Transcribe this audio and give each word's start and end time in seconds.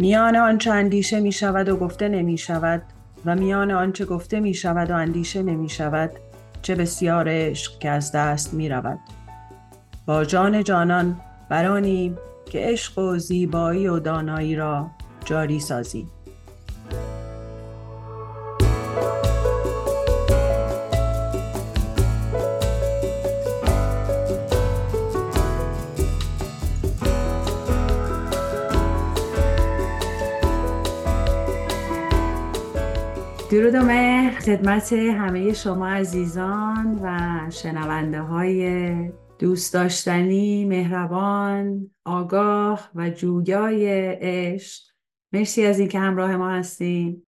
میان 0.00 0.36
آنچه 0.36 0.72
اندیشه 0.72 1.20
می 1.20 1.32
شود 1.32 1.68
و 1.68 1.76
گفته 1.76 2.08
نمی 2.08 2.38
شود 2.38 2.82
و 3.24 3.34
میان 3.34 3.70
آنچه 3.70 4.04
گفته 4.04 4.40
می 4.40 4.54
شود 4.54 4.90
و 4.90 4.94
اندیشه 4.94 5.42
نمی 5.42 5.68
شود 5.68 6.10
چه 6.62 6.74
بسیار 6.74 7.24
عشق 7.28 7.78
که 7.78 7.90
از 7.90 8.12
دست 8.12 8.54
می 8.54 8.68
رود 8.68 8.98
با 10.06 10.24
جان 10.24 10.64
جانان 10.64 11.20
برانیم 11.48 12.18
که 12.50 12.58
عشق 12.58 12.98
و 12.98 13.18
زیبایی 13.18 13.88
و 13.88 13.98
دانایی 13.98 14.56
را 14.56 14.90
جاری 15.24 15.60
سازی 15.60 16.06
درود 33.58 33.74
و 33.74 33.82
مهر. 33.82 34.40
خدمت 34.40 34.92
همه 34.92 35.52
شما 35.52 35.88
عزیزان 35.88 37.00
و 37.02 37.50
شنونده 37.50 38.20
های 38.20 38.92
دوست 39.38 39.74
داشتنی، 39.74 40.64
مهربان، 40.64 41.90
آگاه 42.04 42.90
و 42.94 43.10
جویای 43.10 43.86
عشق. 44.20 44.82
مرسی 45.32 45.66
از 45.66 45.78
اینکه 45.78 45.98
همراه 45.98 46.36
ما 46.36 46.50
هستیم 46.50 47.26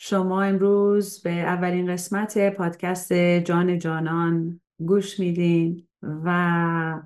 شما 0.00 0.42
امروز 0.42 1.22
به 1.22 1.30
اولین 1.30 1.92
قسمت 1.92 2.54
پادکست 2.54 3.12
جان 3.12 3.78
جانان 3.78 4.60
گوش 4.86 5.20
میدین 5.20 5.86
و 6.24 7.02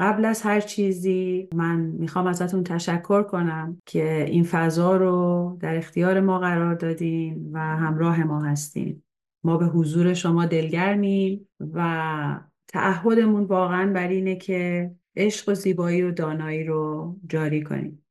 قبل 0.00 0.24
از 0.24 0.42
هر 0.42 0.60
چیزی 0.60 1.48
من 1.54 1.80
می‌خوام 1.80 2.26
ازتون 2.26 2.64
تشکر 2.64 3.22
کنم 3.22 3.78
که 3.86 4.24
این 4.24 4.44
فضا 4.44 4.96
رو 4.96 5.56
در 5.60 5.76
اختیار 5.76 6.20
ما 6.20 6.38
قرار 6.38 6.74
دادین 6.74 7.50
و 7.52 7.58
همراه 7.58 8.24
ما 8.24 8.40
هستین. 8.42 9.02
ما 9.44 9.56
به 9.56 9.66
حضور 9.66 10.14
شما 10.14 10.46
دلگرمیم 10.46 11.48
و 11.74 12.40
تعهدمون 12.68 13.44
واقعا 13.44 13.92
بر 13.92 14.08
اینه 14.08 14.36
که 14.36 14.90
عشق 15.16 15.48
و 15.48 15.54
زیبایی 15.54 16.02
و 16.02 16.10
دانایی 16.10 16.64
رو 16.64 17.16
جاری 17.28 17.62
کنیم. 17.62 18.04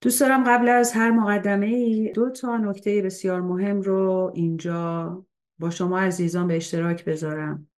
دوست 0.00 0.20
دارم 0.20 0.44
قبل 0.44 0.68
از 0.68 0.92
هر 0.92 1.10
مقدمه 1.10 1.66
ای 1.66 2.12
دو 2.12 2.30
تا 2.30 2.56
نکته 2.56 3.02
بسیار 3.02 3.40
مهم 3.40 3.80
رو 3.80 4.32
اینجا 4.34 5.24
با 5.58 5.70
شما 5.70 5.98
عزیزان 5.98 6.48
به 6.48 6.56
اشتراک 6.56 7.04
بذارم. 7.04 7.68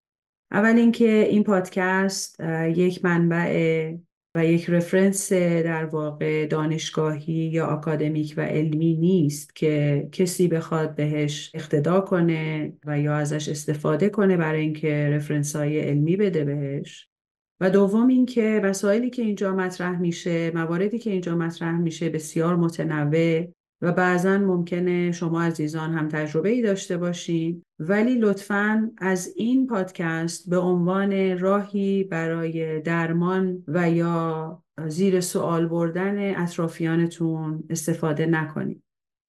اول 0.51 0.77
اینکه 0.77 1.27
این 1.31 1.45
پادکست 1.45 2.41
یک 2.75 3.05
منبع 3.05 3.95
و 4.35 4.47
یک 4.47 4.71
رفرنس 4.71 5.33
در 5.33 5.85
واقع 5.85 6.47
دانشگاهی 6.47 7.33
یا 7.33 7.67
آکادمیک 7.67 8.35
و 8.37 8.41
علمی 8.41 8.97
نیست 8.97 9.57
که 9.57 10.09
کسی 10.13 10.49
بخواد 10.49 10.95
بهش 10.95 11.51
اقتدا 11.55 12.01
کنه 12.01 12.73
و 12.87 13.01
یا 13.01 13.17
ازش 13.17 13.49
استفاده 13.49 14.09
کنه 14.09 14.37
برای 14.37 14.61
اینکه 14.61 15.11
رفرنس 15.13 15.57
های 15.57 15.81
علمی 15.81 16.17
بده 16.17 16.45
بهش. 16.45 17.09
و 17.61 17.71
دوم 17.71 18.09
اینکه 18.09 18.61
وسایلی 18.65 19.11
که 19.11 19.23
اینجا 19.23 19.55
مطرح 19.55 20.01
میشه 20.01 20.51
مواردی 20.55 20.99
که 20.99 21.11
اینجا 21.11 21.37
مطرح 21.37 21.79
میشه 21.79 22.09
بسیار 22.09 22.57
متنوع 22.57 23.47
و 23.83 23.93
بعضا 23.93 24.39
ممکنه 24.39 25.13
شما 25.13 25.43
عزیزان 25.43 25.93
هم 25.93 26.09
تجربه 26.09 26.49
ای 26.49 26.63
داشته 26.63 26.97
باشید 26.97 27.63
ولی 27.79 28.15
لطفا 28.15 28.91
از 28.99 29.33
این 29.37 29.67
پادکست 29.67 30.51
به 30.51 30.59
عنوان 30.59 31.39
راهی 31.39 32.05
برای 32.05 32.81
درمان 32.81 33.65
و 33.69 33.91
یا 33.91 34.63
زیر 34.89 35.21
سوال 35.21 35.67
بردن 35.67 36.43
اطرافیانتون 36.43 37.65
استفاده 37.71 38.27
نکنید. 38.27 38.83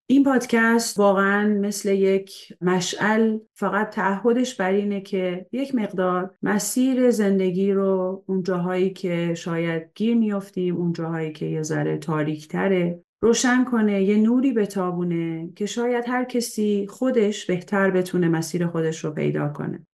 این 0.10 0.24
پادکست 0.24 1.00
واقعا 1.00 1.48
مثل 1.48 1.90
یک 1.90 2.54
مشعل 2.62 3.38
فقط 3.54 3.90
تعهدش 3.90 4.56
بر 4.56 4.72
اینه 4.72 5.02
که 5.02 5.46
یک 5.52 5.76
مقدار 5.76 6.36
مسیر 6.42 7.12
زندگی 7.12 7.72
رو 7.72 8.24
اون 8.28 8.44
جاهایی 8.44 8.90
که 8.90 9.34
شاید 9.34 9.92
گیر 9.96 10.18
میافتیم 10.18 10.78
اون 10.78 10.94
جاهایی 10.94 11.32
که 11.32 11.46
یه 11.46 11.62
ذره 11.62 11.98
تاریک 11.98 12.48
تره 12.48 13.04
روشن 13.22 13.64
کنه 13.64 14.04
یه 14.04 14.18
نوری 14.18 14.54
بتابونه 14.54 15.50
که 15.56 15.66
شاید 15.66 16.06
هر 16.08 16.24
کسی 16.24 16.88
خودش 16.90 17.46
بهتر 17.46 17.92
بتونه 17.92 18.30
مسیر 18.30 18.68
خودش 18.68 19.06
رو 19.06 19.12
پیدا 19.12 19.48
کنه. 19.50 19.88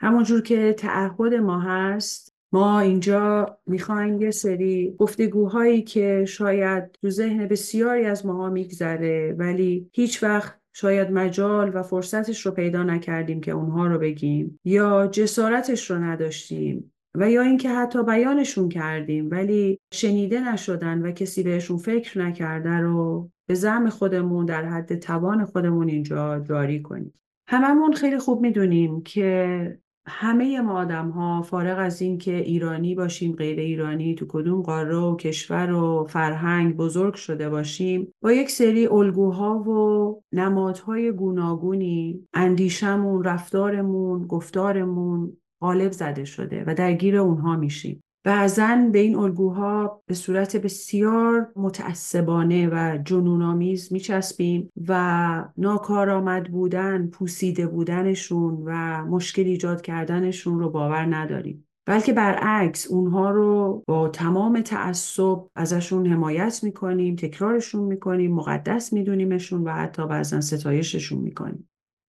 همونجور 0.00 0.42
که 0.42 0.72
تعهد 0.72 1.34
ما 1.34 1.60
هست 1.60 2.34
ما 2.52 2.80
اینجا 2.80 3.58
می‌خوایم 3.66 4.22
یه 4.22 4.30
سری 4.30 4.94
گفتگوهایی 4.98 5.82
که 5.82 6.24
شاید 6.28 6.92
تو 6.92 7.10
ذهن 7.10 7.48
بسیاری 7.48 8.04
از 8.04 8.26
ماها 8.26 8.50
میگذره 8.50 9.36
ولی 9.38 9.90
هیچ 9.92 10.22
وقت 10.22 10.60
شاید 10.72 11.10
مجال 11.10 11.70
و 11.74 11.82
فرصتش 11.82 12.46
رو 12.46 12.52
پیدا 12.52 12.82
نکردیم 12.82 13.40
که 13.40 13.50
اونها 13.50 13.86
رو 13.86 13.98
بگیم 13.98 14.60
یا 14.64 15.06
جسارتش 15.06 15.90
رو 15.90 15.98
نداشتیم. 15.98 16.92
و 17.16 17.30
یا 17.30 17.42
اینکه 17.42 17.70
حتی 17.70 18.02
بیانشون 18.02 18.68
کردیم 18.68 19.28
ولی 19.30 19.78
شنیده 19.92 20.52
نشدن 20.52 21.02
و 21.02 21.10
کسی 21.10 21.42
بهشون 21.42 21.76
فکر 21.76 22.18
نکرده 22.18 22.70
رو 22.70 23.30
به 23.46 23.54
زم 23.54 23.88
خودمون 23.88 24.46
در 24.46 24.64
حد 24.64 24.98
توان 24.98 25.44
خودمون 25.44 25.88
اینجا 25.88 26.40
جاری 26.40 26.82
کنیم. 26.82 27.14
هممون 27.48 27.92
خیلی 27.92 28.18
خوب 28.18 28.40
می‌دونیم 28.40 29.02
که 29.02 29.78
همه 30.08 30.60
ما 30.60 30.78
آدم 30.78 31.10
ها 31.10 31.42
فارغ 31.42 31.78
از 31.78 32.02
این 32.02 32.18
که 32.18 32.36
ایرانی 32.36 32.94
باشیم 32.94 33.32
غیر 33.32 33.58
ایرانی 33.58 34.14
تو 34.14 34.26
کدوم 34.28 34.62
قاره 34.62 34.96
و 34.96 35.16
کشور 35.16 35.72
و 35.72 36.06
فرهنگ 36.08 36.76
بزرگ 36.76 37.14
شده 37.14 37.48
باشیم 37.48 38.12
با 38.22 38.32
یک 38.32 38.50
سری 38.50 38.86
الگوها 38.86 39.58
و 39.58 40.22
نمادهای 40.32 41.12
گوناگونی 41.12 42.28
اندیشمون 42.34 43.24
رفتارمون 43.24 44.26
گفتارمون 44.26 45.36
غالب 45.60 45.92
زده 45.92 46.24
شده 46.24 46.64
و 46.66 46.74
درگیر 46.74 47.16
اونها 47.16 47.56
میشیم. 47.56 48.02
بعضا 48.24 48.88
به 48.92 48.98
این 48.98 49.16
الگوها 49.16 50.02
به 50.06 50.14
صورت 50.14 50.56
بسیار 50.56 51.52
متعصبانه 51.56 52.68
و 52.68 52.98
جنونآمیز 53.04 53.92
میچسبیم 53.92 54.70
و 54.88 55.44
ناکارآمد 55.56 56.50
بودن 56.50 57.06
پوسیده 57.06 57.66
بودنشون 57.66 58.62
و 58.64 59.04
مشکل 59.04 59.42
ایجاد 59.42 59.82
کردنشون 59.82 60.58
رو 60.58 60.70
باور 60.70 61.16
نداریم. 61.16 61.68
بلکه 61.86 62.12
برعکس 62.12 62.86
اونها 62.90 63.30
رو 63.30 63.82
با 63.86 64.08
تمام 64.08 64.60
تعصب 64.60 65.38
ازشون 65.56 66.06
حمایت 66.06 66.60
می‌کنیم 66.62 67.16
تکرارشون 67.16 67.84
می‌کنیم 67.84 68.34
مقدس 68.34 68.92
میدونیمشون 68.92 69.64
و 69.64 69.70
حتی 69.70 70.06
بعضا 70.06 70.40
ستایششون 70.40 71.18
می‌کنیم. 71.18 71.68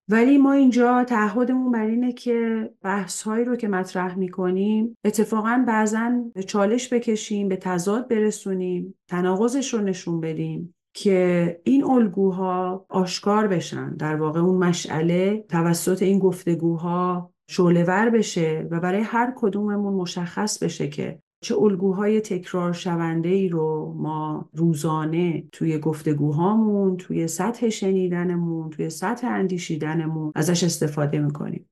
ولی 0.10 0.38
ما 0.38 0.52
اینجا 0.52 1.04
تعهدمون 1.04 1.72
بر 1.72 1.86
اینه 1.86 2.12
که 2.12 2.70
بحث 2.82 3.24
هایی 3.24 3.46
رو 3.46 3.56
که 3.56 3.68
مطرح 3.68 4.18
می‌کنیم 4.18 4.98
اتفاقا 5.06 5.64
بعضا 5.68 6.12
به 6.34 6.44
چالش 6.44 6.94
بکشیم 6.94 7.48
به 7.48 7.56
تضاد 7.56 8.08
برسونیم 8.08 8.96
تناقضش 9.08 9.74
رو 9.74 9.82
نشون 9.82 10.22
بدیم 10.22 10.76
که 10.94 11.62
این 11.64 11.84
الگوها 11.84 12.86
آشکار 12.90 13.48
بشن. 13.48 13.96
در 13.96 14.16
واقع 14.16 14.40
اون 14.40 14.58
مشعله 14.58 15.46
توسط 15.50 16.04
این 16.04 16.20
گفتگوها 16.20 17.32
شعلهور 17.50 18.10
بشه 18.10 18.68
و 18.72 18.80
برای 18.80 19.02
هر 19.02 19.34
کدوممون 19.36 19.94
مشخص 19.94 20.64
بشه 20.64 20.88
که 20.88 21.20
چه 21.42 21.56
الگوهای 21.56 22.22
تکرار 22.22 22.74
شونده 22.74 23.30
ای 23.30 23.50
رو 23.50 23.94
ما 23.98 24.50
روزانه 24.54 25.44
توی 25.52 25.78
گفتگوهامون 25.78 26.98
توی 26.98 27.28
سطح 27.28 27.70
شنیدنمون 27.70 28.70
توی 28.70 28.90
سطح 28.90 29.28
اندیشیدنمون 29.28 30.32
ازش 30.36 30.64
استفاده 30.64 31.20
می‌کنیم. 31.20 31.70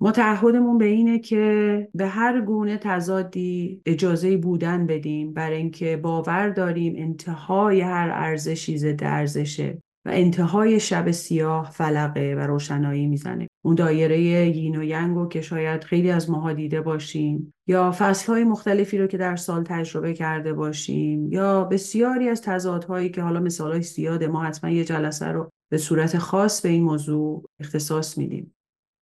ما 0.00 0.12
تعهدمون 0.12 0.78
به 0.78 0.84
اینه 0.84 1.18
که 1.18 1.88
به 1.94 2.06
هر 2.06 2.40
گونه 2.40 2.76
تضادی 2.76 3.82
اجازه 3.86 4.36
بودن 4.36 4.86
بدیم 4.86 5.32
برای 5.32 5.56
اینکه 5.56 5.96
باور 5.96 6.48
داریم 6.48 6.94
انتهای 6.96 7.80
هر 7.80 8.10
ارزشی 8.12 8.78
ضد 8.78 9.00
ارزشه 9.02 9.82
و 10.04 10.10
انتهای 10.12 10.80
شب 10.80 11.10
سیاه 11.10 11.70
فلقه 11.70 12.34
و 12.38 12.40
روشنایی 12.40 13.06
می‌زنه. 13.06 13.48
اون 13.64 13.74
دایره 13.74 14.20
یین 14.20 14.76
و 14.76 14.82
ینگ 14.82 15.16
رو 15.16 15.28
که 15.28 15.40
شاید 15.40 15.84
خیلی 15.84 16.10
از 16.10 16.30
ماها 16.30 16.52
دیده 16.52 16.80
باشیم 16.80 17.54
یا 17.66 17.94
فصلهای 17.98 18.44
مختلفی 18.44 18.98
رو 18.98 19.06
که 19.06 19.18
در 19.18 19.36
سال 19.36 19.62
تجربه 19.62 20.14
کرده 20.14 20.52
باشیم 20.52 21.32
یا 21.32 21.64
بسیاری 21.64 22.28
از 22.28 22.42
تضادهایی 22.42 23.10
که 23.10 23.22
حالا 23.22 23.40
مثالهای 23.40 23.82
زیاده 23.82 24.26
ما 24.26 24.42
حتما 24.42 24.70
یه 24.70 24.84
جلسه 24.84 25.26
رو 25.26 25.50
به 25.70 25.78
صورت 25.78 26.18
خاص 26.18 26.62
به 26.62 26.68
این 26.68 26.82
موضوع 26.82 27.44
اختصاص 27.60 28.18
میدیم. 28.18 28.54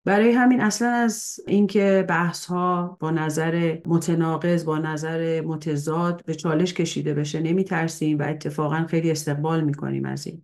برای 0.07 0.33
همین 0.33 0.61
اصلا 0.61 0.89
از 0.89 1.41
اینکه 1.47 2.05
بحث 2.09 2.47
ها 2.47 2.97
با 3.01 3.11
نظر 3.11 3.79
متناقض 3.87 4.65
با 4.65 4.79
نظر 4.79 5.41
متضاد 5.41 6.25
به 6.27 6.35
چالش 6.35 6.75
کشیده 6.75 7.15
بشه 7.15 7.41
نمی 7.41 7.65
ترسیم 7.65 8.19
و 8.19 8.23
اتفاقا 8.23 8.87
خیلی 8.89 9.11
استقبال 9.11 9.65
می‌کنیم 9.65 10.05
از 10.05 10.27
این. 10.27 10.43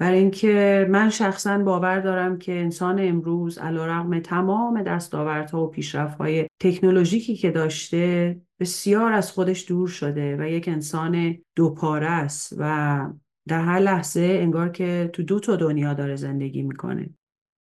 برای 0.00 0.18
اینکه 0.18 0.86
من 0.90 1.10
شخصا 1.10 1.58
باور 1.58 2.00
دارم 2.00 2.38
که 2.38 2.52
انسان 2.52 2.98
امروز 3.00 3.58
علیرغم 3.58 4.20
تمام 4.20 4.82
دستاوردها 4.82 5.64
و 5.64 5.70
پیشرفت‌های 5.70 6.46
تکنولوژیکی 6.60 7.36
که 7.36 7.50
داشته 7.50 8.36
بسیار 8.60 9.12
از 9.12 9.32
خودش 9.32 9.68
دور 9.68 9.88
شده 9.88 10.36
و 10.36 10.48
یک 10.48 10.68
انسان 10.68 11.38
دوپاره 11.56 12.06
است 12.06 12.54
و 12.58 13.06
در 13.48 13.60
هر 13.60 13.78
لحظه 13.78 14.38
انگار 14.40 14.68
که 14.68 15.10
تو 15.12 15.22
دو 15.22 15.40
تا 15.40 15.56
دنیا 15.56 15.94
داره 15.94 16.16
زندگی 16.16 16.62
می‌کنه. 16.62 17.10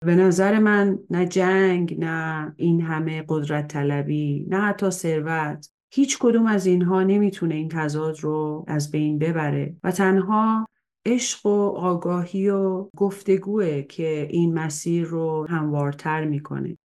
به 0.06 0.16
نظر 0.16 0.60
من 0.60 1.00
نه 1.10 1.26
جنگ 1.26 2.00
نه 2.00 2.54
این 2.58 2.82
همه 2.82 3.24
قدرت 3.28 3.68
طلبی 3.68 4.46
نه 4.50 4.62
حتی 4.62 4.90
ثروت 4.90 5.70
هیچ 5.94 6.18
کدوم 6.20 6.46
از 6.46 6.66
اینها 6.66 7.04
نمی‌تونه 7.04 7.56
این 7.56 7.70
تضاد 7.70 8.20
رو 8.20 8.66
از 8.68 8.92
بین 8.92 9.20
ببره 9.20 9.76
و 9.84 9.92
تنها 9.92 10.66
عشق 11.10 11.46
و 11.46 11.50
آگاهی 11.70 12.50
و 12.50 12.88
گفتگوه 12.98 13.82
که 13.82 14.28
این 14.30 14.54
مسیر 14.54 15.06
رو 15.06 15.48
هموارتر 15.50 16.26
می‌کنه. 16.26 16.78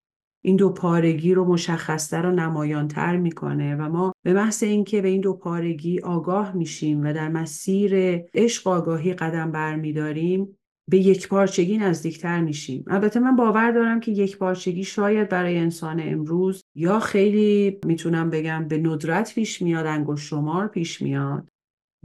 این 0.44 0.56
دو 0.56 0.70
پارگی 0.70 1.34
رو 1.34 1.44
مشخصتر 1.44 2.26
و 2.26 2.30
نمایانتر 2.30 3.16
می‌کنه 3.16 3.76
و 3.76 3.88
ما 3.88 4.12
به 4.24 4.32
محض 4.32 4.62
اینکه 4.62 5.02
به 5.02 5.08
این 5.08 5.20
دو 5.20 5.32
پارگی 5.32 6.00
آگاه 6.00 6.56
میشیم 6.56 7.04
و 7.04 7.12
در 7.12 7.28
مسیر 7.28 7.94
عشق 8.34 8.68
آگاهی 8.68 9.12
قدم 9.12 9.50
برمیداریم 9.52 10.56
به 10.90 10.98
یک 10.98 11.28
پارچگی 11.28 11.78
نزدیکتر 11.78 12.40
میشیم. 12.40 12.84
البته 12.86 13.20
من 13.20 13.36
باور 13.36 13.70
دارم 13.70 14.00
که 14.00 14.12
یک 14.12 14.38
پارچگی 14.38 14.84
شاید 14.84 15.28
برای 15.28 15.58
انسان 15.58 16.00
امروز 16.04 16.62
یا 16.76 17.00
خیلی 17.00 17.78
می‌تونم 17.86 18.30
بگم 18.30 18.68
به 18.68 18.78
ندرت 18.78 19.34
پیش 19.34 19.62
میاد 19.62 19.86
انگشت 19.86 20.26
شمار 20.26 20.68
پیش 20.68 21.02
میاد. 21.02 21.48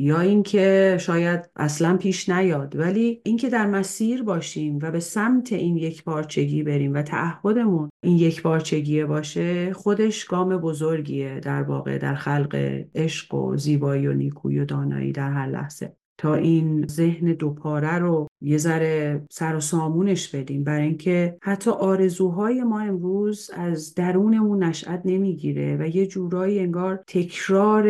یا 0.01 0.19
اینکه 0.19 0.97
شاید 0.99 1.49
اصلا 1.55 1.97
پیش 1.97 2.29
نیاد. 2.29 2.75
ولی 2.75 3.21
اینکه 3.23 3.49
در 3.49 3.67
مسیر 3.67 4.23
باشیم 4.23 4.79
و 4.81 4.91
به 4.91 4.99
سمت 4.99 5.53
این 5.53 5.77
یک 5.77 6.03
پارچگی 6.03 6.63
بریم 6.63 6.93
و 6.93 7.01
تعهدمون 7.01 7.89
این 8.03 8.17
یک 8.17 8.41
پارچگیه 8.41 9.05
باشه 9.05 9.73
خودش 9.73 10.25
گام 10.25 10.57
بزرگیه 10.57 11.39
در 11.39 11.63
واقع 11.63 11.97
در 11.97 12.15
خلق 12.15 12.83
عشق 12.95 13.33
و 13.33 13.57
زیبایی 13.57 14.07
و 14.07 14.13
نیکویی 14.13 14.59
و 14.59 14.65
دانایی 14.65 15.11
در 15.11 15.31
هر 15.31 15.47
لحظه. 15.47 15.98
تا 16.19 16.35
این 16.35 16.87
ذهن 16.87 17.33
دوپاره 17.33 17.99
رو 17.99 18.27
یه 18.41 18.57
ذره 18.57 19.21
سر 19.31 19.55
و 19.55 19.59
سامونش 19.59 20.35
بدیم. 20.35 20.63
برای 20.63 20.87
اینکه 20.87 21.37
حتی 21.41 21.71
آرزوهای 21.71 22.63
ما 22.63 22.79
امروز 22.79 23.51
از 23.53 23.93
درونمون 23.95 24.63
نشأت 24.63 25.01
نمی‌گیره 25.05 25.77
و 25.79 25.87
یه 25.87 26.07
جورایی 26.07 26.59
انگار 26.59 27.03
تکرار 27.07 27.87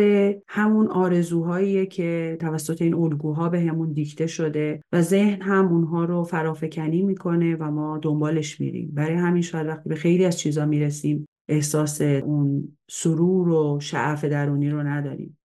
همون 0.48 0.86
آرزوهاییه 0.86 1.86
که 1.86 2.36
توسط 2.40 2.82
این 2.82 2.94
الگوها 2.94 3.48
به 3.48 3.60
همون 3.60 3.92
دیکته 3.92 4.26
شده 4.26 4.80
و 4.92 5.02
ذهن 5.02 5.42
هم 5.42 5.68
اونها 5.68 6.04
رو 6.04 6.24
فرافکنی 6.24 7.02
می‌کنه 7.02 7.56
و 7.56 7.70
ما 7.70 7.98
دنبالش 7.98 8.60
میریم. 8.60 8.90
برای 8.94 9.14
همین 9.14 9.42
شاید 9.42 9.66
وقتی 9.66 9.88
به 9.88 9.94
خیلی 9.94 10.24
از 10.24 10.38
چیزا 10.38 10.66
می‌رسیم 10.66 11.28
احساس 11.48 12.00
اون 12.00 12.76
سرور 12.90 13.48
و 13.48 13.80
شعف 13.80 14.24
درونی 14.24 14.70
رو 14.70 14.82
نداریم. 14.82 15.36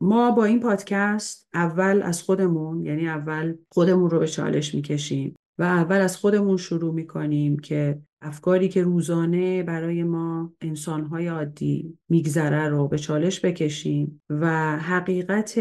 ما 0.00 0.30
با 0.30 0.44
این 0.44 0.60
پادکست 0.60 1.48
اول 1.54 2.02
از 2.02 2.22
خودمون 2.22 2.84
یعنی 2.84 3.08
اول 3.08 3.56
خودمون 3.72 4.10
رو 4.10 4.18
به 4.18 4.26
چالش 4.26 4.74
می‌کشیم 4.74 5.34
و 5.58 5.62
اول 5.62 5.96
از 5.96 6.16
خودمون 6.16 6.56
شروع 6.56 6.94
می‌کنیم 6.94 7.58
که 7.58 8.02
افکاری 8.22 8.68
که 8.68 8.82
روزانه 8.82 9.62
برای 9.62 10.04
ما 10.04 10.52
انسانهای 10.60 11.26
عادی 11.26 11.98
میگذره 12.08 12.68
رو 12.68 12.88
به 12.88 12.98
چالش 12.98 13.44
بکشیم 13.44 14.22
و 14.30 14.76
حقیقت 14.78 15.58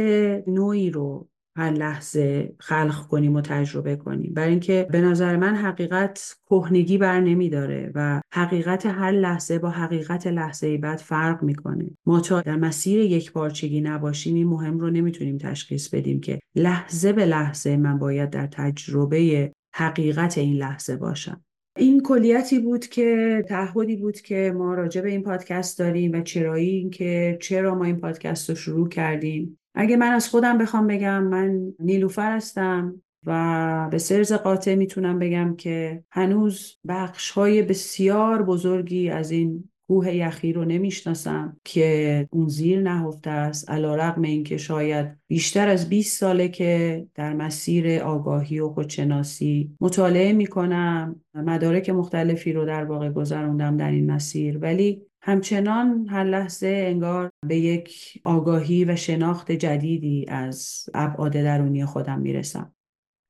نوعی 0.48 0.90
رو 0.90 1.30
هر 1.57 1.71
لحظه 1.71 2.54
خلق 2.59 3.07
کنیم 3.07 3.36
و 3.36 3.42
تجربه 3.42 3.95
کنیم. 3.95 4.33
برای 4.33 4.50
اینکه 4.50 4.88
به 4.92 5.01
نظر 5.01 5.36
من 5.36 5.56
حقیقت 5.56 6.36
کهنگی 6.50 6.98
بر 6.98 7.19
نمیداره 7.19 7.92
و 7.95 8.21
حقیقت 8.33 8.86
هر 8.86 9.12
لحظه 9.12 9.59
با 9.59 9.69
حقیقت 9.69 10.27
لحظه 10.27 10.77
بعد 10.77 11.00
فرق 11.00 11.44
می‌کنه 11.44 11.86
ما 12.06 12.19
تا 12.19 12.42
در 12.42 12.56
مسیر 12.56 13.00
یک 13.00 13.31
پارچگی 13.31 13.81
نباشیم 13.81 14.36
این 14.36 14.48
مهم 14.48 14.80
رو 14.80 14.89
نمی‌تونیم 14.89 15.38
تشخیص 15.38 15.89
بدیم 15.89 16.19
که 16.19 16.39
لحظه 16.56 17.13
به 17.13 17.25
لحظه 17.25 17.77
من 17.77 18.00
باید 18.00 18.30
در 18.30 18.48
تجربه 18.48 19.51
حقیقت 19.75 20.38
این 20.38 20.57
لحظه 20.57 20.95
باشم. 20.95 21.42
این 21.77 22.01
کلیتی 22.01 22.59
بود 22.59 22.88
که 22.88 23.44
تعهدی 23.50 23.95
بود 23.95 24.21
که 24.21 24.54
ما 24.57 24.74
راجع 24.74 25.01
به 25.01 25.09
این 25.09 25.24
پادکست 25.24 25.80
داریم 25.80 26.12
و 26.12 26.21
چرایی 26.21 26.69
این 26.69 26.89
که 26.89 27.38
چرا 27.42 27.75
ما 27.75 27.86
این 27.86 27.98
پادکست 28.00 28.50
رو 28.50 28.56
شروع 28.56 28.89
کردیم. 28.89 29.59
اگه 29.79 29.97
من 29.97 30.12
از 30.12 30.29
خودم 30.29 30.57
بخوام 30.57 30.88
بگم 30.88 31.24
من 31.24 31.74
نیلوفر 31.79 32.35
هستم 32.35 33.01
و 33.25 33.88
به 33.91 33.97
سرز 33.97 34.33
قاطع 34.33 34.75
می‌تونم 34.75 35.19
بگم 35.19 35.56
که 35.56 36.03
هنوز 36.12 36.77
بخش 36.88 37.31
های 37.31 37.62
بسیار 37.62 38.44
بزرگی 38.44 39.09
از 39.09 39.31
این 39.31 39.69
کوه 39.88 40.15
یخی 40.15 40.53
رو 40.53 40.65
نمی‌شناسم 40.65 41.57
که 41.63 42.27
اون 42.31 42.47
زیر 42.47 42.81
نهفته 42.81 43.29
است. 43.29 43.69
علا 43.69 43.95
رقم 43.95 44.21
اینکه 44.21 44.57
شاید 44.57 45.07
بیشتر 45.27 45.68
از 45.69 45.89
20 45.89 46.19
ساله 46.19 46.50
که 46.50 47.06
در 47.15 47.33
مسیر 47.33 48.00
آگاهی 48.00 48.59
و 48.59 48.69
خودشناسی 48.69 49.71
مطالعه 49.81 50.33
می‌کنم 50.33 51.21
مدارک 51.33 51.89
مختلفی 51.89 52.53
رو 52.53 52.65
در 52.65 52.83
واقع 52.83 53.09
گذروندم 53.09 53.77
در 53.77 53.91
این 53.91 54.12
مسیر. 54.12 54.57
ولی 54.57 55.01
همچنان 55.27 56.07
هر 56.09 56.24
لحظه 56.24 56.83
انگار 56.88 57.31
به 57.47 57.57
یک 57.57 58.21
آگاهی 58.24 58.85
و 58.85 58.95
شناخت 58.95 59.51
جدیدی 59.51 60.25
از 60.27 60.85
ابعاد 60.94 61.31
درونی 61.31 61.85
خودم 61.85 62.19
می‌رسم. 62.19 62.74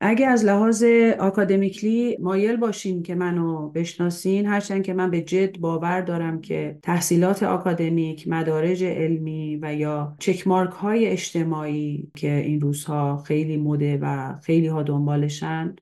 اگه 0.02 0.28
از 0.28 0.46
لحاظ 0.46 0.84
آکادمیکلی 1.20 2.18
مایل 2.20 2.56
باشین 2.56 3.04
که 3.04 3.16
منو 3.16 3.70
بشناسین 3.70 4.46
هرچند 4.46 4.84
که 4.84 4.94
من 4.94 5.12
به 5.12 5.22
جد 5.22 5.58
باور 5.58 6.02
دارم 6.02 6.42
که 6.42 6.80
تحصیلات 6.84 7.44
آکادمیک 7.44 8.28
مدارج 8.28 8.84
علمی 8.84 9.60
و 9.62 9.76
یا 9.76 10.16
چکمارک 10.20 10.72
های 10.72 11.08
اجتماعی 11.08 12.12
که 12.18 12.34
این 12.34 12.62
روزها 12.62 13.18
خیلی 13.18 13.58
مده 13.58 13.98
و 14.02 14.36
خیلی 14.44 14.68
ها 14.68 14.84
دنبالشن 14.84 15.76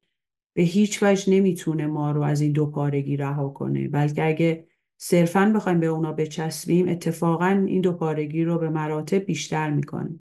به 0.55 0.61
هیچ 0.63 1.03
وجه 1.03 1.33
نمی‌تونه 1.33 1.87
ما 1.87 2.11
رو 2.11 2.21
از 2.21 2.41
این 2.41 2.51
دو 2.51 2.65
پارگی 2.65 3.17
رها 3.17 3.49
کنه. 3.49 3.87
بلکه 3.87 4.27
اگه 4.27 4.65
صرفا 5.07 5.51
بخوایم 5.55 5.79
به 5.79 5.85
اونا 5.85 6.11
بچسبیم 6.11 6.89
اتفاقا 6.89 7.63
این 7.67 7.81
دو 7.81 7.93
پارگی 7.93 8.43
رو 8.43 8.57
به 8.57 8.69
مراتب 8.69 9.17
بیشتر 9.17 9.69
می‌کنه 9.69 10.19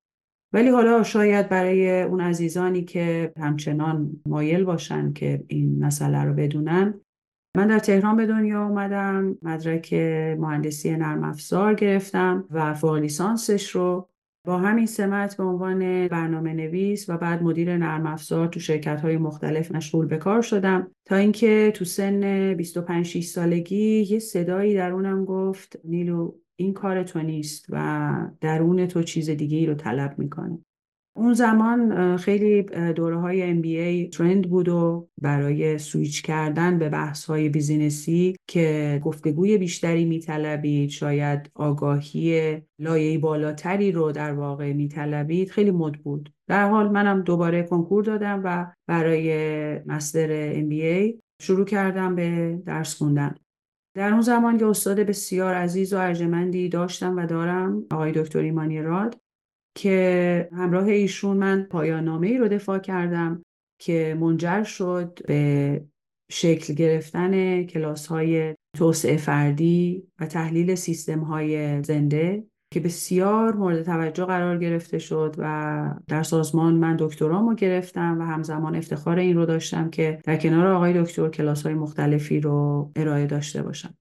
ولی 0.53 0.69
حالا 0.69 1.03
شاید 1.03 1.49
برای 1.49 2.03
اون 2.03 2.21
عزیزانی 2.21 2.85
که 2.85 3.33
همچنان 3.39 4.21
مایل 4.27 4.65
باشن 4.65 5.13
که 5.13 5.45
این 5.49 5.85
مسئله 5.85 6.23
رو 6.23 6.35
بدونن 6.35 7.01
من 7.57 7.67
در 7.67 7.79
تهران 7.79 8.17
به 8.17 8.27
دنیا 8.27 8.67
اومدم 8.67 9.38
مدرک 9.43 9.95
مهندسی 10.38 10.97
نرم 10.97 11.25
افزار 11.25 11.75
گرفتم 11.75 12.45
و 12.50 12.75
فوق 12.75 12.95
لیسانسش 12.95 13.71
رو 13.71 14.09
با 14.45 14.59
همین 14.59 14.87
سمت 14.87 15.37
به 15.37 15.45
عنوان 15.45 16.09
برنامه 16.09 16.53
نویس 16.53 17.09
و 17.09 17.19
بعد 17.19 17.43
مدیر 17.43 17.77
نرم 17.77 18.07
افزار 18.07 18.49
تو 18.49 18.61
شرکت 18.61 19.01
های 19.01 19.17
مختلف 19.17 19.73
مشغول 19.73 20.07
به 20.07 20.17
کار 20.17 20.43
شدم. 20.43 20.91
تا 21.05 21.17
اینکه 21.17 21.73
تو 21.75 21.85
سن 21.85 22.55
25 22.55 23.07
6 23.07 23.25
سالگی 23.25 24.03
یه 24.03 24.19
صدایی 24.19 24.75
درونم 24.75 25.25
گفت 25.25 25.81
نیلو 25.85 26.33
این 26.57 26.73
کار 26.73 27.03
تو 27.03 27.23
نیست 27.23 27.67
و 27.69 28.31
درون 28.41 28.87
تو 28.87 29.03
چیز 29.03 29.31
دیگه 29.31 29.57
ای 29.57 29.67
رو 29.67 29.75
طلب 29.75 30.19
می‌کنه 30.19 30.59
اون 31.16 31.33
زمان 31.33 32.16
خیلی 32.16 32.62
دوره 32.92 33.18
های 33.18 33.62
MBA 33.62 34.16
trend 34.16 34.50
بود 34.50 34.68
و 34.68 35.09
برای 35.23 35.78
سویچ 35.78 36.23
کردن 36.23 36.78
به 36.78 36.88
بحث 36.88 37.25
های 37.25 37.49
business 37.49 38.27
ی 38.27 38.37
که 38.47 39.00
گفتگوی 39.04 39.59
بیشتری 39.59 40.04
میطلبید 40.04 40.90
شاید 40.90 41.50
آگاهی 41.54 42.62
لایه 42.78 43.18
بالاتری 43.18 43.92
رو 43.92 44.12
در 44.12 44.33
واقع 44.33 44.73
میطلبید 44.73 45.50
خیلی 45.50 45.71
مد 45.71 45.92
بود. 45.92 46.33
در 46.47 46.68
حال 46.68 46.88
منم 46.88 47.23
دوباره 47.23 47.62
کنکور 47.62 48.04
دادم 48.04 48.40
و 48.44 48.66
برای 48.87 49.28
master 49.87 50.52
MBA 50.54 51.14
شروع 51.40 51.64
کردم 51.64 52.14
به 52.14 52.59
درس 52.66 52.94
خوندن. 52.94 53.35
در 53.97 54.12
اون 54.12 54.21
زمان 54.21 54.59
که 54.59 54.66
استاد 54.66 55.00
بسیار 55.00 55.54
عزیز 55.54 55.92
و 55.92 55.97
ارجمندی 55.97 56.68
داشتم 56.68 57.16
و 57.16 57.26
دارم 57.26 57.85
آقای 57.90 58.12
دکتر 58.12 58.38
ایمانی 58.38 58.83
راد. 58.83 59.24
که 59.75 60.49
همراه 60.52 60.87
ایشون 60.87 61.37
من 61.37 61.62
پایان 61.62 62.04
نامه 62.04 62.26
ای 62.26 62.38
رو 62.38 62.49
دفاع 62.49 62.78
کردم 62.78 63.43
که 63.78 64.16
منجر 64.21 64.62
شد 64.62 65.19
به 65.26 65.85
شکل 66.31 66.75
گرفتن 66.75 67.62
کلاس 67.62 68.07
های 68.07 68.54
توسعه 68.76 69.16
فردی 69.16 70.09
و 70.21 70.26
تحلیل 70.26 70.75
سیستم 70.75 71.21
های 71.21 71.83
زنده 71.83 72.45
که 72.75 72.81
بسیار 72.81 73.57
مورد 73.57 73.83
توجه 73.83 74.25
قرار 74.25 74.59
گرفته 74.59 74.99
شد 74.99 75.35
و 75.38 75.95
در 76.09 76.23
سازمان 76.23 76.75
من 76.75 76.97
دکترامو 76.97 77.54
گرفتم 77.54 78.21
و 78.21 78.23
همزمان 78.23 78.76
افتخار 78.76 79.19
این 79.19 79.37
رو 79.37 79.47
داشتم 79.47 79.90
که 79.90 80.21
در 80.25 80.37
کنار 80.37 80.66
آقای 80.66 81.02
دکتر 81.02 81.28
کلاس 81.28 81.62
های 81.62 81.75
مختلفی 81.75 82.40
رو 82.40 82.90
ارائه 82.97 83.26
داشته 83.26 83.62
باشم. 83.62 83.95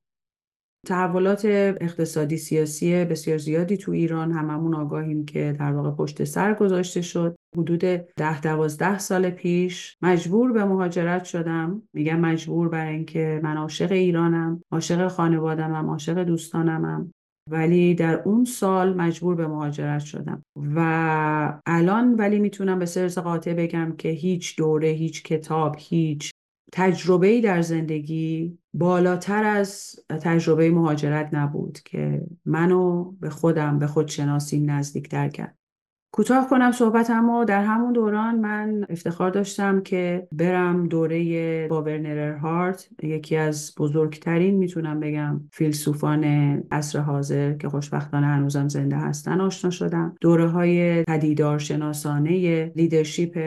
تحولات 0.88 1.46
اقتصادی 1.82 2.38
سیاسی 2.38 3.06
بسیار 3.06 3.38
زیادی 3.38 3.78
تو 3.78 3.92
ایران 3.92 4.32
هممون 4.32 4.76
آگاهیم 4.76 5.26
که 5.26 5.56
در 5.60 5.72
واقع 5.72 5.92
پشت 5.92 6.24
سر 6.24 6.54
گذاشته 6.54 7.02
شد. 7.02 7.36
حدود 7.58 7.80
ده 8.16 8.42
دوازده 8.42 9.00
سال 9.00 9.30
پیش 9.30 9.98
مجبور 10.02 10.52
به 10.52 10.66
مهاجرت 10.66 11.24
شدم. 11.24 11.84
میگم 11.94 12.20
مجبور 12.20 12.70
برای 12.70 12.94
اینکه 12.94 13.40
من 13.44 13.58
عاشق 13.58 13.92
ایرانم 13.92 14.62
عاشق 14.72 15.08
خانوادمم 15.08 15.90
عاشق 15.90 16.24
دوستانمم. 16.24 17.12
ولی 17.52 17.96
در 17.96 18.22
اون 18.22 18.46
سال 18.46 18.94
مجبور 18.94 19.36
به 19.36 19.48
مهاجرت 19.48 20.02
شدم. 20.02 20.44
و 20.76 21.60
الان 21.66 22.14
ولی 22.14 22.40
می‌تونم 22.40 22.80
به 22.80 22.86
سرس 22.86 23.18
قاطع 23.18 23.54
بگم 23.54 23.96
که 23.98 24.10
هیچ 24.10 24.58
دوره 24.58 24.88
هیچ 24.88 25.24
کتاب 25.24 25.76
هیچ 25.80 26.32
تجربه 26.76 27.28
ای 27.28 27.42
در 27.42 27.62
زندگی 27.62 28.58
بالاتر 28.74 29.44
از 29.44 30.00
تجربه 30.10 30.72
مهاجرت 30.72 31.30
نبود 31.34 31.80
که 31.80 32.26
منو 32.46 33.12
به 33.12 33.30
خودم 33.30 33.80
به 33.80 33.88
خودشناسی 33.88 34.60
نزدیکتر 34.60 35.30
کرد. 35.30 35.58
کوتاه 36.16 36.50
کنم 36.50 36.72
صحبتم 36.72 37.30
و 37.30 37.46
در 37.46 37.64
همون 37.64 37.94
دوران 37.94 38.40
من 38.40 38.86
افتخار 38.90 39.30
داشتم 39.32 39.82
که 39.82 40.28
برم 40.32 40.88
دوره 40.88 41.68
با 41.68 41.82
ورنر 41.82 42.38
هارت 42.38 42.90
یکی 43.04 43.36
از 43.36 43.74
بزرگترین 43.78 44.56
می‌تونم 44.56 45.00
بگم 45.00 45.42
فیلسوفان 45.52 46.24
عصر 46.72 47.00
حاضر 47.00 47.54
که 47.54 47.70
خوشبختانه 47.70 48.28
هنوزم 48.28 48.68
زنده 48.68 48.96
هستن 48.96 49.42
آشنا 49.42 49.72
شدم. 49.72 50.16
دوره 50.22 50.48
های 50.48 51.04
پدیدار 51.04 51.60
شناسانه 51.60 52.72
لیدرشپ 52.76 53.38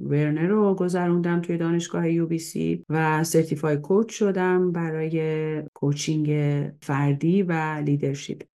ورنر 0.00 0.46
رو 0.46 0.74
گذروندم 0.74 1.40
توی 1.40 1.56
دانشگاه 1.56 2.10
UBC 2.10 2.84
و 2.88 3.24
certified 3.24 3.76
coach 3.76 4.10
شدم 4.10 4.72
برای 4.72 5.62
coaching 5.74 6.30
فردی 6.82 7.42
و 7.42 7.82
leadership 7.84 8.49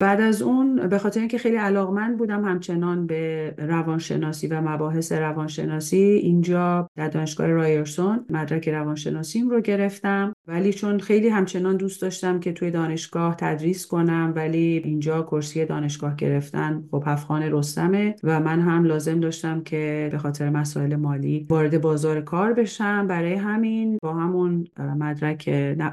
بعد 0.00 0.20
از 0.20 0.42
اون 0.42 0.88
به 0.88 0.98
خاطر 0.98 1.20
اینکه 1.20 1.38
خیلی 1.38 1.56
علاقمند 1.56 2.18
بودم 2.18 2.44
همچنان 2.44 3.06
به 3.06 3.54
روانشناسی 3.58 4.46
و 4.46 4.60
مباحث 4.60 5.12
روانشناسی 5.12 5.96
اینجا 5.96 6.88
در 6.96 7.08
دانشگاه 7.08 7.46
رایرسون 7.46 8.26
مدرک 8.30 8.68
روانشناسیم 8.68 9.50
رو 9.50 9.60
گرفتم. 9.60 10.32
ولی 10.46 10.72
چون 10.72 10.98
خیلی 10.98 11.28
همچنان 11.28 11.76
دوست 11.76 12.02
داشتم 12.02 12.40
که 12.40 12.52
توی 12.52 12.70
دانشگاه 12.70 13.36
تدریس 13.36 13.86
کنم 13.86 14.32
ولی 14.36 14.82
اینجا 14.84 15.22
کرسی 15.22 15.64
دانشگاه 15.64 16.16
گرفتن 16.16 16.84
خب 16.90 17.02
هفت‌خان 17.06 17.42
رستمه 17.42 18.16
و 18.22 18.40
من 18.40 18.60
هم 18.60 18.84
لازم 18.84 19.20
داشتم 19.20 19.62
که 19.62 20.08
به 20.12 20.18
خاطر 20.18 20.50
مسائل 20.50 20.96
مالی 20.96 21.46
وارد 21.50 21.80
بازار 21.80 22.20
کار 22.20 22.52
بشم. 22.52 23.06
برای 23.06 23.34
همین 23.34 23.98
با 24.02 24.14
همون 24.14 24.66
مدرک 24.78 25.48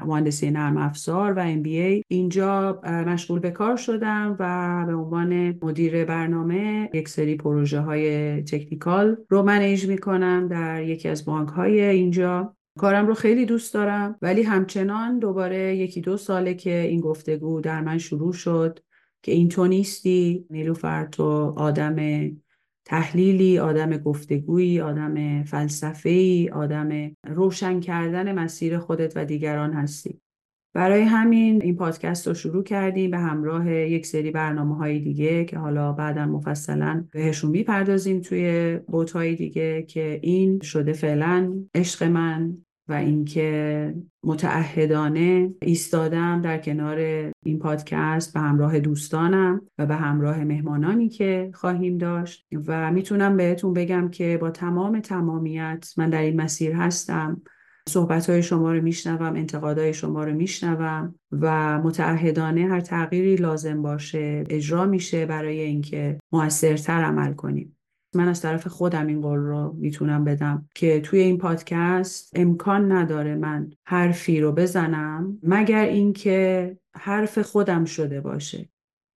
مهندسی 0.06 0.50
نرم 0.50 0.76
افزار 0.76 1.32
و 1.36 1.62
MBA 1.62 2.02
اینجا 2.08 2.80
مشغول 2.84 3.40
به 3.40 3.50
کار 3.50 3.76
شد 3.76 3.98
شدم 3.98 4.36
و 4.38 4.84
به 4.86 4.94
عنوان 4.94 5.58
مدیر 5.62 6.04
برنامه 6.04 6.90
یک 6.94 7.08
سری 7.08 7.36
پروژه 7.36 7.80
های 7.80 8.42
تکنیکال 8.42 9.16
رو 9.28 9.42
منیج 9.42 9.86
می‌کنم 9.86 10.48
در 10.48 10.82
یکی 10.82 11.08
از 11.08 11.24
بانک 11.24 11.48
های 11.48 11.80
اینجا. 11.80 12.56
کارم 12.78 13.06
رو 13.06 13.14
خیلی 13.14 13.46
دوست 13.46 13.74
دارم 13.74 14.16
ولی 14.22 14.42
همچنان 14.42 15.18
دوباره 15.18 15.76
یکی 15.76 16.00
دو 16.00 16.16
ساله 16.16 16.54
که 16.54 16.80
این 16.80 17.00
گفتگو 17.00 17.60
در 17.60 17.80
من 17.80 17.98
شروع 17.98 18.32
شد 18.32 18.78
که 19.22 19.32
این 19.32 19.48
تو 19.48 19.66
نیستی 19.66 20.46
نیلوفر 20.50 21.06
تو 21.06 21.54
آدم 21.56 21.96
تحلیلی 22.84 23.58
آدم 23.58 23.96
گفتگویی 23.96 24.80
آدم 24.80 25.42
فلسفه‌ای 25.42 26.48
آدم 26.48 27.16
روشن 27.26 27.80
کردن 27.80 28.32
مسیر 28.32 28.78
خودت 28.78 29.12
و 29.16 29.24
دیگران 29.24 29.72
هستی. 29.72 30.20
برای 30.74 31.02
همین 31.02 31.62
این 31.62 31.76
پادکست 31.76 32.28
رو 32.28 32.34
شروع 32.34 32.64
کردیم 32.64 33.10
به 33.10 33.18
همراه 33.18 33.72
یک 33.72 34.06
سری 34.06 34.30
برنامه 34.30 34.76
های 34.76 34.98
دیگه 34.98 35.44
که 35.44 35.58
حالا 35.58 35.92
بعدا 35.92 36.26
مفصلا 36.26 37.04
بهشون 37.12 37.50
می‌پردازیم 37.50 38.20
توی 38.20 38.76
بوت 38.76 39.10
های 39.10 39.34
دیگه 39.34 39.82
که 39.82 40.20
این 40.22 40.60
شده 40.60 40.92
فعلا 40.92 41.54
عشق 41.74 42.02
من 42.02 42.58
و 42.88 42.92
اینکه 42.92 43.94
متعهدانه 44.24 45.54
ایستادم 45.62 46.42
در 46.42 46.58
کنار 46.58 46.98
این 47.44 47.58
پادکست 47.58 48.34
به 48.34 48.40
همراه 48.40 48.80
دوستانم 48.80 49.60
و 49.78 49.86
به 49.86 49.94
همراه 49.94 50.44
مهمانانی 50.44 51.08
که 51.08 51.50
خواهیم 51.54 51.98
داشت. 51.98 52.46
و 52.66 52.92
می‌تونم 52.92 53.36
بهتون 53.36 53.72
بگم 53.72 54.08
که 54.08 54.38
با 54.40 54.50
تمام 54.50 55.00
تمامیت 55.00 55.94
من 55.96 56.10
در 56.10 56.22
این 56.22 56.40
مسیر 56.40 56.72
هستم. 56.72 57.42
صحبت 57.88 58.30
های 58.30 58.42
شما 58.42 58.72
رو 58.72 58.82
میشنوم 58.82 59.36
انتقادهای 59.36 59.94
شما 59.94 60.24
رو 60.24 60.34
میشنوم 60.34 61.14
و 61.32 61.78
متعهدانه 61.78 62.66
هر 62.66 62.80
تغییری 62.80 63.36
لازم 63.36 63.82
باشه 63.82 64.44
اجرا 64.50 64.86
میشه 64.86 65.26
برای 65.26 65.60
اینکه 65.60 66.18
موثرتر 66.32 67.02
عمل 67.02 67.32
کنیم. 67.32 67.77
من 68.14 68.28
از 68.28 68.40
طرف 68.40 68.66
خودم 68.66 69.06
این 69.06 69.20
قول 69.20 69.38
رو 69.38 69.76
می‌تونم 69.78 70.24
بدم 70.24 70.68
که 70.74 71.00
توی 71.00 71.18
این 71.18 71.38
پادکست 71.38 72.32
امکان 72.36 72.92
نداره 72.92 73.34
من 73.34 73.70
حرفی 73.84 74.40
رو 74.40 74.52
بزنم 74.52 75.38
مگر 75.42 75.84
اینکه 75.84 76.76
حرف 76.94 77.38
خودم 77.38 77.84
شده 77.84 78.20
باشه. 78.20 78.68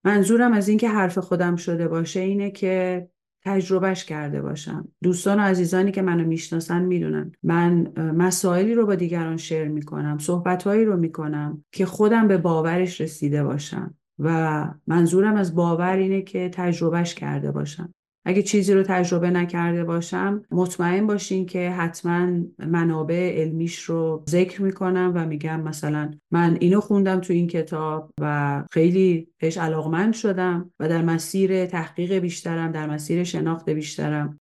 منظورم 0.04 0.54
از 0.54 0.70
اینکه 0.70 0.90
حرف 0.90 1.18
خودم 1.18 1.56
شده 1.56 1.88
باشه 1.88 2.20
اینه 2.20 2.52
که 2.52 3.08
تجربهش 3.46 4.06
کرده 4.06 4.42
باشم. 4.42 4.88
دوستان 5.04 5.40
و 5.40 5.42
عزیزانی 5.42 5.92
که 5.92 6.02
منو 6.02 6.28
می‌شناسن 6.28 6.82
می‌دونن. 6.82 7.32
من 7.44 7.94
مسائلی 7.98 8.76
رو 8.76 8.86
با 8.86 8.96
دیگران 8.96 9.38
شیر 9.38 9.68
می‌کنم 9.68 10.18
صحبتهایی 10.18 10.86
رو 10.86 10.98
می‌کنم 10.98 11.66
که 11.72 11.86
خودم 11.86 12.28
به 12.28 12.38
باورش 12.38 13.02
رسیده 13.02 13.44
باشم 13.44 13.94
و 14.20 14.68
منظورم 14.88 15.36
از 15.36 15.56
باور 15.56 15.96
اینه 15.96 16.22
که 16.22 16.50
تجربهش 16.54 17.16
کرده 17.16 17.52
باشم. 17.52 17.94
اگه 18.25 18.42
چیزی 18.42 18.74
رو 18.74 18.84
تجربه 18.84 19.30
نکرده 19.30 19.84
باشم 19.84 20.42
مطمئن 20.51 21.08
باشین 21.08 21.46
که 21.46 21.70
حتما 21.70 22.28
منابع 22.60 23.42
علمیش 23.42 23.80
رو 23.80 24.24
ذکر 24.30 24.62
می‌کنم 24.62 25.12
و 25.16 25.25
میگم 25.25 25.62
مثلا 25.62 26.12
من 26.32 26.58
اینو 26.60 26.82
خوندم 26.82 27.20
تو 27.20 27.34
این 27.34 27.48
کتاب 27.48 28.12
و 28.22 28.63
خیلی 28.72 29.28
بهش 29.38 29.58
علاقمند 29.58 30.13
شدم 30.13 30.72
و 30.80 30.90
در 30.90 31.01
مسیر 31.01 31.66
تحقیق 31.66 32.13
بیشترم 32.13 32.72
در 32.72 32.90
مسیر 32.90 33.24
شناخت 33.24 33.70
بیشترم. 33.70 34.41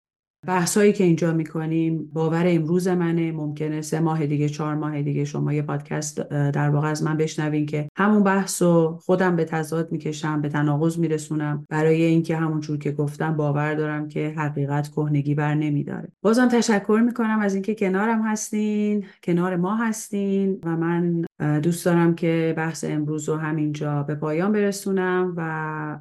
بحثایی 0.48 0.94
که 0.94 1.03
اینجا 1.03 1.34
می‌کنیم 1.34 2.10
باور 2.13 2.44
امروز 2.48 2.88
منه. 2.88 3.32
ممکنه 3.32 3.82
سه 3.82 4.00
ماه 4.00 4.25
دیگه 4.25 4.50
چهار 4.50 4.75
ماه 4.75 5.01
دیگه 5.01 5.25
شما 5.25 5.53
یه 5.53 5.62
پادکست 5.62 6.29
در 6.29 6.70
واقع 6.70 6.88
از 6.88 7.03
من 7.03 7.17
بشنوین 7.17 7.65
که 7.65 7.89
همون 7.98 8.24
بحث 8.24 8.62
رو 8.62 9.00
خودم 9.01 9.36
به 9.36 9.46
تضاد 9.46 9.91
می‌کشم 9.91 10.41
به 10.41 10.50
تناقض 10.50 11.00
میرسونم. 11.00 11.65
برای 11.70 12.03
اینکه 12.03 12.38
همون 12.38 12.60
جور 12.60 12.77
که 12.77 12.91
گفتم 12.91 13.36
باور 13.36 13.74
دارم 13.75 14.08
که 14.08 14.34
حقیقت 14.38 14.88
کهنگی 14.88 15.36
بر 15.36 15.56
نمیداره. 15.56 16.12
بازم 16.22 16.48
تشکر 16.48 17.01
می‌کنم 17.06 17.39
از 17.41 17.53
اینکه 17.53 17.75
کنارم 17.75 18.22
هستین 18.22 19.06
کنار 19.24 19.56
ما 19.56 19.75
هستین 19.75 20.60
و 20.65 20.77
من 20.77 21.25
دوست 21.39 21.86
دارم 21.86 22.15
که 22.15 22.53
بحث 22.58 22.84
امروز 22.84 23.29
رو 23.29 23.36
همینجا 23.36 24.03
به 24.03 24.15
پایان 24.15 24.51
برسونم 24.51 25.34
و 25.38 25.41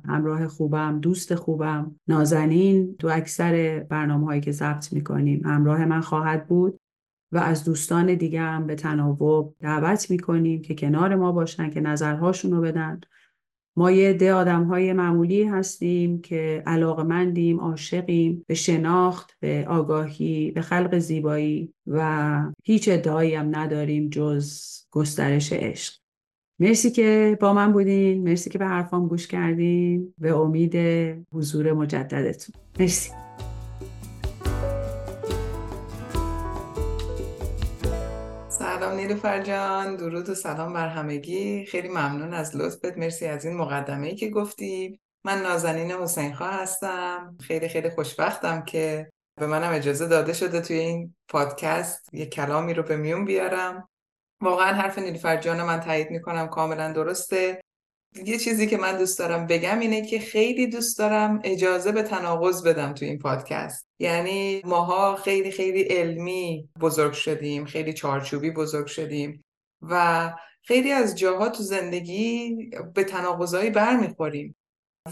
همراه 0.08 0.48
خوبم 0.48 1.00
دوست 1.00 1.34
خوبم 1.34 1.96
نازنین 2.08 2.96
تو 2.98 3.08
اکثر 3.08 3.86
برنامه 3.88 4.26
هایی 4.26 4.40
که 4.40 4.52
ضبط 4.52 4.92
می‌کنیم 4.92 5.42
همراه 5.44 5.84
من 5.84 6.00
خواهد 6.00 6.46
بود 6.46 6.80
و 7.32 7.38
از 7.38 7.64
دوستان 7.64 8.14
دیگه 8.14 8.40
هم 8.40 8.66
به 8.66 8.74
تناوب 8.74 9.54
دعوت 9.60 10.10
می‌کنیم 10.10 10.62
که 10.62 10.74
کنار 10.74 11.16
ما 11.16 11.32
باشن 11.32 11.70
که 11.70 11.80
نظرهاشون 11.80 12.52
رو 12.52 12.60
بدن. 12.60 13.00
ما 13.76 13.90
یه 13.90 14.12
ده 14.12 14.32
آدم 14.32 14.64
های 14.64 14.92
معمولی 14.92 15.44
هستیم 15.44 16.20
که 16.20 16.62
علاقمندیم 16.66 17.60
عاشقیم 17.60 18.44
به 18.46 18.54
شناخت 18.54 19.36
به 19.40 19.64
آگاهی 19.68 20.50
به 20.50 20.60
خلق 20.60 20.98
زیبایی 20.98 21.74
و 21.86 22.42
هیچ 22.64 22.88
ادعایی 22.88 23.34
هم 23.34 23.56
نداریم 23.56 24.08
جز 24.08 24.62
گسترش 24.90 25.52
عشق. 25.52 25.94
مرسی 26.58 26.90
که 26.90 27.38
با 27.40 27.52
من 27.52 27.72
بودین. 27.72 28.22
مرسی 28.22 28.50
که 28.50 28.58
به 28.58 28.66
حرفام 28.66 29.08
گوش 29.08 29.26
کردین. 29.26 30.14
به 30.18 30.36
امید 30.36 30.76
حضور 31.32 31.72
مجددتون. 31.72 32.54
مرسی. 32.80 33.25
نیلوفر 38.96 39.42
جان 39.42 39.96
درود 39.96 40.28
و 40.28 40.34
سلام 40.34 40.72
بر 40.72 40.88
همگی. 40.88 41.66
خیلی 41.66 41.88
ممنون 41.88 42.34
از 42.34 42.56
لطفت. 42.56 42.98
مرسی 42.98 43.26
از 43.26 43.44
این 43.44 43.56
مقدمه 43.56 44.06
ای 44.06 44.16
که 44.16 44.30
گفتی. 44.30 45.00
من 45.24 45.42
نازنین 45.42 45.90
حسین 45.90 46.34
خواه 46.34 46.54
هستم. 46.54 47.36
خیلی 47.40 47.68
خیلی 47.68 47.90
خوشبختم 47.90 48.64
که 48.64 49.10
به 49.40 49.46
منم 49.46 49.72
اجازه 49.72 50.06
داده 50.06 50.32
شده 50.32 50.60
توی 50.60 50.78
این 50.78 51.14
پادکست 51.28 52.08
یه 52.12 52.26
کلامی 52.26 52.74
رو 52.74 52.82
به 52.82 52.96
میون 52.96 53.24
بیارم. 53.24 53.88
واقعا 54.40 54.74
حرف 54.74 54.98
نیلوفر 54.98 55.36
جان 55.36 55.62
من 55.62 55.80
تایید 55.80 56.10
می‌کنم. 56.10 56.48
کاملا 56.48 56.92
درسته. 56.92 57.60
یه 58.24 58.38
چیزی 58.38 58.66
که 58.66 58.76
من 58.76 58.98
دوست 58.98 59.18
دارم 59.18 59.46
بگم 59.46 59.78
اینه 59.78 60.06
که 60.06 60.18
خیلی 60.18 60.66
دوست 60.66 60.98
دارم 60.98 61.40
اجازه 61.44 61.92
به 61.92 62.02
تناقض 62.02 62.62
بدم 62.62 62.92
تو 62.92 63.04
این 63.04 63.18
پادکست. 63.18 63.86
یعنی 63.98 64.62
ماها 64.64 65.16
خیلی 65.16 65.50
خیلی 65.50 65.82
علمی 65.82 66.68
بزرگ 66.80 67.12
شدیم 67.12 67.64
خیلی 67.64 67.92
چارچوبی 67.92 68.50
بزرگ 68.50 68.86
شدیم 68.86 69.44
و 69.82 70.32
خیلی 70.62 70.92
از 70.92 71.18
جاها 71.18 71.48
تو 71.48 71.62
زندگی 71.62 72.56
به 72.94 73.04
تناقضایی 73.04 73.70
برمیخوریم. 73.70 74.56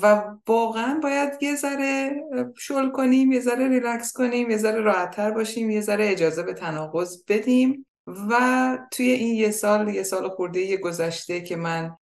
و 0.02 0.24
واقعا 0.46 1.00
باید 1.02 1.42
یه 1.42 1.56
ذره 1.56 2.12
شل 2.58 2.90
کنیم 2.90 3.32
یه 3.32 3.40
ذره 3.40 3.68
ریلکس 3.68 4.12
کنیم 4.12 4.50
یه 4.50 4.56
ذره 4.56 4.80
راحتتر 4.80 5.30
باشیم 5.30 5.70
یه 5.70 5.80
ذره 5.80 6.10
اجازه 6.10 6.42
به 6.42 6.52
تناقض 6.52 7.24
بدیم. 7.28 7.86
و 8.06 8.78
توی 8.90 9.10
این 9.10 9.34
یه 9.34 9.50
سال 9.50 9.88
یه 9.88 10.02
سال 10.02 10.28
خورده 10.28 10.60
یه 10.60 10.76
گذشته 10.76 11.40
که 11.40 11.56
من 11.56 11.96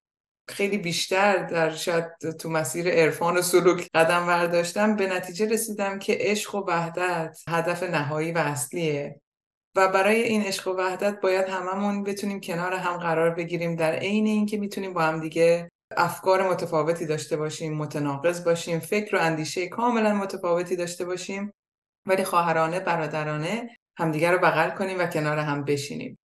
خیلی 0.48 0.78
بیشتر 0.78 1.36
در 1.36 1.70
شاید 1.70 2.06
تو 2.40 2.50
مسیر 2.50 2.88
عرفان 2.88 3.36
و 3.36 3.42
سلوک 3.42 3.88
قدم 3.94 4.26
برداشتم. 4.26 4.96
به 4.96 5.06
نتیجه 5.06 5.48
رسیدم 5.48 5.98
که 5.98 6.16
عشق 6.20 6.54
و 6.54 6.64
وحدت 6.68 7.38
هدف 7.48 7.82
نهایی 7.82 8.32
و 8.32 8.38
اصلیه 8.38 9.20
و 9.76 9.88
برای 9.88 10.22
این 10.22 10.42
عشق 10.42 10.68
و 10.68 10.70
وحدت 10.70 11.20
باید 11.20 11.48
هممون 11.48 12.02
بتونیم 12.02 12.40
کنار 12.40 12.74
هم 12.74 12.96
قرار 12.96 13.30
بگیریم 13.30 13.76
در 13.76 13.92
عین 13.92 14.26
اینکه 14.26 14.58
می‌تونیم 14.58 14.92
با 14.92 15.02
هم 15.02 15.20
دیگه 15.20 15.70
افکار 15.96 16.50
متفاوتی 16.50 17.06
داشته 17.06 17.36
باشیم 17.36 17.74
متناقض 17.74 18.44
باشیم 18.44 18.78
فکر 18.78 19.16
و 19.16 19.18
اندیشه 19.20 19.68
کاملا 19.68 20.14
متفاوتی 20.14 20.76
داشته 20.76 21.04
باشیم 21.04 21.52
ولی 22.06 22.24
خواهرانه 22.24 22.80
برادرانه 22.80 23.76
همدیگر 23.98 24.32
رو 24.32 24.38
بغل 24.38 24.70
کنیم 24.70 24.98
و 24.98 25.06
کنار 25.06 25.38
هم 25.38 25.64
بشینیم. 25.64 26.18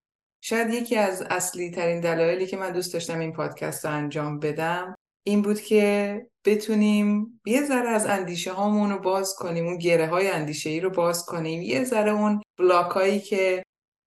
شاید 0.48 0.74
یکی 0.74 0.96
از 0.96 1.22
اصلی 1.22 1.70
ترین 1.70 2.00
دلایلی 2.00 2.46
که 2.46 2.56
من 2.56 2.72
دوست 2.72 2.92
داشتم 2.92 3.18
این 3.18 3.32
پادکست 3.32 3.86
رو 3.86 3.92
انجام 3.92 4.38
بدم 4.38 4.94
این 5.26 5.42
بود 5.42 5.60
که 5.60 6.26
بتونیم 6.44 7.40
یه 7.46 7.62
ذره 7.62 7.88
از 7.88 8.06
اندیشه 8.06 8.52
هامون 8.52 8.90
رو 8.90 8.98
باز 8.98 9.34
کنیم 9.34 9.66
اون 9.66 9.78
گره 9.78 10.06
های 10.06 10.28
اندیشه 10.28 10.70
ای 10.70 10.80
رو 10.80 10.90
باز 10.90 11.26
کنیم. 11.26 11.62
یه 11.62 11.84
ذره 11.84 12.10
اون 12.10 12.42
بلاک 12.58 12.90
هایی 12.90 13.20
که 13.20 13.62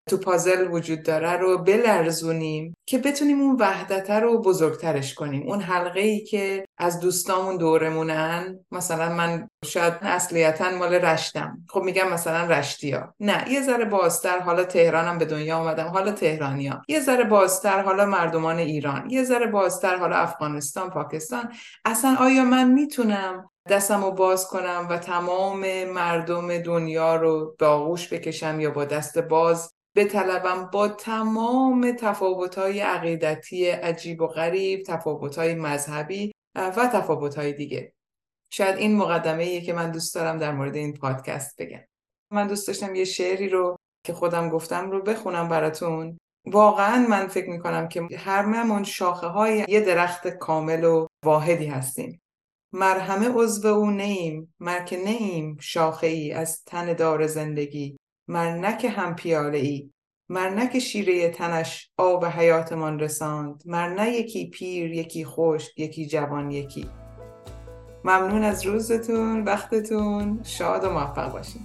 تو 0.09 0.17
پازل 0.17 0.69
وجود 0.71 1.03
داره 1.03 1.33
رو 1.33 1.59
بلرزونیم 1.59 2.77
که 2.87 2.99
بتونیم 2.99 3.41
اون 3.41 3.57
وحدت 3.61 4.11
رو 4.11 4.43
بزرگترش 4.43 5.15
کنیم. 5.15 5.43
اون 5.49 5.61
حلقه 5.61 6.01
ای 6.01 6.25
که 6.25 6.65
از 6.79 7.01
دوستامون 7.01 7.57
دورمونن 7.57 8.59
مثلا 8.73 9.15
من 9.15 9.49
شاید 9.65 9.95
اصلیتا 10.03 10.71
مال 10.71 10.95
رشتم. 10.95 11.59
خب 11.69 11.83
میگم 11.83 12.09
مثلا 12.09 12.47
رشتیا. 12.47 13.15
نه 13.21 13.45
یه 13.51 13.63
ذره 13.63 13.85
بازتر 13.85 14.39
حالا 14.39 14.65
تهرانم 14.65 15.19
به 15.19 15.25
دنیا 15.25 15.57
آمدم 15.57 15.87
حالا 15.87 16.13
تهرانیا. 16.13 16.83
یه 16.89 17.01
ذره 17.01 17.25
بازتر 17.25 17.83
حالا 17.83 18.07
مردمان 18.07 18.59
ایران. 18.59 19.11
یه 19.11 19.25
ذره 19.25 19.47
بازتر 19.47 19.97
حالا 19.97 20.17
افغانستان 20.17 20.91
پاکستان. 20.91 21.53
اصلا 21.85 22.17
آیا 22.21 22.45
من 22.45 22.71
می‌تونم 22.71 23.51
دستم 23.69 24.05
رو 24.05 24.11
باز 24.11 24.47
کنم 24.47 24.87
و 24.91 24.99
تمام 24.99 25.85
مردم 25.85 26.59
دنیا 26.59 27.17
رو 27.17 27.57
به 27.59 27.67
آغوش 27.67 28.13
بکشم 28.13 28.61
یا 28.61 28.71
با 28.71 28.85
دست 28.85 29.19
باز 29.19 29.73
بطلبم 29.99 30.71
با 30.73 30.89
تمام 30.89 31.93
تفاوت‌های 31.93 32.81
عقیدتی 32.81 33.69
عجیب 33.69 34.23
و 34.23 34.27
غریب 34.27 34.83
تفاوت‌های 34.83 35.55
مذهبی 35.55 36.33
و 36.55 36.91
تفاوت‌های 36.93 37.53
دیگه. 37.53 37.93
شاید 38.51 38.77
این 38.77 38.97
مقدمه 38.97 39.61
که 39.61 39.73
من 39.73 39.91
دوست 39.91 40.15
دارم 40.15 40.39
در 40.39 40.53
مورد 40.53 40.77
این 40.77 40.95
پادکست 40.95 41.63
بگم. 41.63 41.85
من 42.33 42.47
دوست 42.47 42.67
داشتم 42.67 42.95
یه 42.95 43.05
شعری 43.05 43.49
رو 43.49 43.77
که 44.07 44.13
خودم 44.13 44.49
گفتم 44.49 44.91
رو 44.91 45.03
بخونم 45.03 45.49
براتون. 45.49 46.19
واقعا 46.47 47.07
من 47.09 47.27
فکر 47.27 47.51
می‌کنم 47.51 47.89
که 47.89 48.09
هر 48.19 48.45
ممون 48.45 48.85
شاخه 48.85 49.27
های 49.27 49.65
یه 49.69 49.81
درخت 49.81 50.29
کامل 50.29 50.85
و 50.85 51.07
واحدی 51.25 51.67
هستیم. 51.67 52.21
مرهمه 52.73 53.29
عضو 53.29 53.69
او 53.69 53.91
نیم 53.91 54.55
مر 54.61 54.85
که 54.85 54.97
نیم 54.97 55.57
شاخه 55.61 56.07
ای 56.07 56.33
از 56.33 56.65
تن 56.65 56.93
دار 56.93 57.27
زندگی. 57.27 57.97
مرنک 58.29 58.87
هم 58.97 59.15
پیاله 59.15 59.59
ای 59.59 59.91
مرنک 60.29 60.79
شیره 60.79 61.31
تنش 61.31 61.91
آب 61.97 62.25
حیاتمان 62.25 63.01
رساند 63.01 63.63
مرنه 63.67 64.11
یکی 64.11 64.51
پیر 64.51 64.93
یکی 64.93 65.25
خوش 65.25 65.69
یکی 65.77 66.07
جوان 66.07 66.51
یکی. 66.51 66.89
ممنون 68.05 68.45
از 68.45 68.67
روزتون 68.67 69.45
وقتتون. 69.45 70.41
شاد 70.43 70.85
و 70.85 70.91
موفق 70.91 71.33
باشین. 71.33 71.63